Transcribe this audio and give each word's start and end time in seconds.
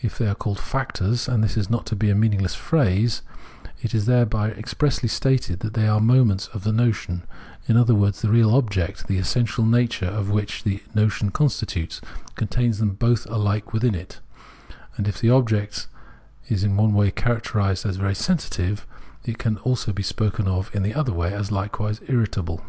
If 0.00 0.16
they 0.16 0.26
are 0.28 0.34
called 0.34 0.58
factors, 0.58 1.28
and 1.28 1.44
this 1.44 1.58
is 1.58 1.68
not 1.68 1.84
to 1.92 1.94
be 1.94 2.08
a 2.08 2.14
meaningless 2.14 2.54
phrase, 2.54 3.20
it 3.82 3.94
is 3.94 4.06
there 4.06 4.24
by 4.24 4.50
expressly 4.50 5.10
stated 5.10 5.60
that 5.60 5.74
they 5.74 5.86
are 5.86 6.00
moments 6.00 6.46
of 6.54 6.64
the 6.64 6.72
notion; 6.72 7.22
in 7.68 7.76
other 7.76 7.94
words, 7.94 8.22
the 8.22 8.30
real 8.30 8.54
object, 8.54 9.08
the 9.08 9.18
essential 9.18 9.66
nature 9.66 10.06
of 10.06 10.30
which 10.30 10.64
this 10.64 10.80
notion 10.94 11.28
constitutes, 11.30 12.00
contains 12.34 12.78
them 12.78 12.94
both 12.94 13.26
alike 13.26 13.74
within 13.74 13.94
it, 13.94 14.20
and 14.96 15.06
if 15.06 15.20
the 15.20 15.28
object 15.28 15.86
is 16.48 16.64
in 16.64 16.74
one 16.78 16.94
way 16.94 17.10
characterised 17.10 17.84
as 17.84 17.96
very 17.96 18.14
sensitive, 18.14 18.86
it 19.26 19.36
can 19.36 19.56
be 19.56 19.60
also 19.60 19.92
spoken 20.00 20.48
of 20.48 20.74
in 20.74 20.82
the 20.82 20.94
other 20.94 21.12
way 21.12 21.30
as 21.30 21.50
Ukewise 21.50 22.00
irritable. 22.08 22.64